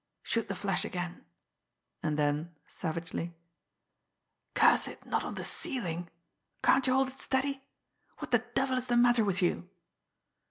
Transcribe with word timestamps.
"Shoot 0.23 0.47
the 0.47 0.55
flash 0.55 0.83
again!" 0.83 1.25
And 2.01 2.17
then, 2.17 2.55
savagely: 2.65 3.35
"Curse 4.55 4.87
it, 4.87 5.05
not 5.05 5.23
on 5.23 5.35
the 5.35 5.43
ceiling! 5.43 6.09
Can't 6.63 6.87
you 6.87 6.95
hold 6.95 7.09
it 7.09 7.19
steady! 7.19 7.61
What 8.17 8.31
the 8.31 8.43
devil 8.55 8.79
is 8.79 8.87
the 8.87 8.97
matter 8.97 9.23
with 9.23 9.43
you!" 9.43 9.69